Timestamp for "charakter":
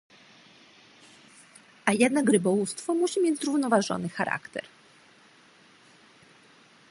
4.09-4.63